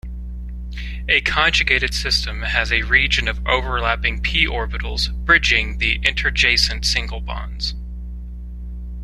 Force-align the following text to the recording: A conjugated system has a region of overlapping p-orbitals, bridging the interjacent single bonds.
A 1.07 1.21
conjugated 1.21 1.93
system 1.93 2.41
has 2.41 2.71
a 2.73 2.81
region 2.81 3.27
of 3.27 3.39
overlapping 3.47 4.19
p-orbitals, 4.21 5.13
bridging 5.25 5.77
the 5.77 5.97
interjacent 6.03 6.85
single 6.85 7.19
bonds. 7.21 7.75